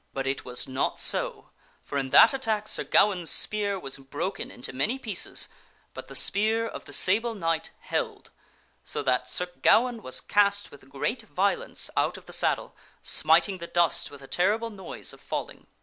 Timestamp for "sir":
2.67-2.83, 9.27-9.45, 10.15-10.27